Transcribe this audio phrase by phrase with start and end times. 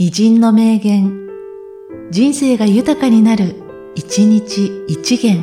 [0.00, 1.26] 偉人の名言、
[2.12, 3.56] 人生が豊かになる、
[3.96, 5.42] 一日一元。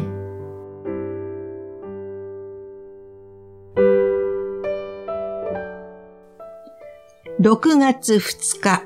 [7.42, 8.84] 6月2日、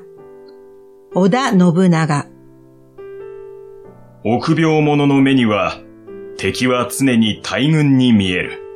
[1.14, 2.26] 織田信長。
[4.24, 5.78] 臆病者の目には、
[6.36, 8.69] 敵は常に大軍に見える。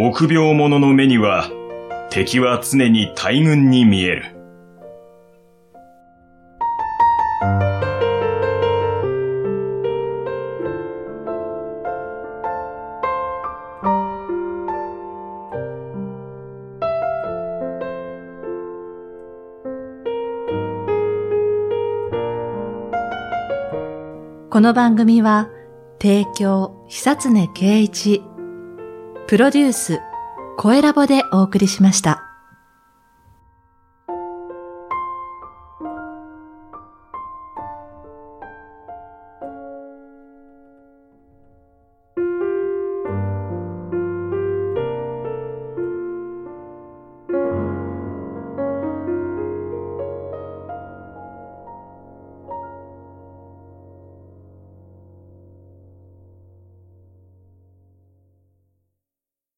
[0.00, 1.50] 臆病者の目には、
[2.08, 4.26] 敵は常に大軍に見える。
[24.48, 25.50] この番組は、
[26.00, 28.22] 提供、久常圭一、
[29.28, 30.00] プロデュース、
[30.56, 32.27] 声ラボでお送りしました。